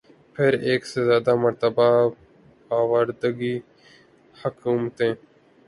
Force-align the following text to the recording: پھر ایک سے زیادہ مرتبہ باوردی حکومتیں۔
پھر 0.35 0.51
ایک 0.67 0.81
سے 0.85 0.99
زیادہ 1.05 1.33
مرتبہ 1.43 1.87
باوردی 2.67 3.53
حکومتیں۔ 4.35 5.13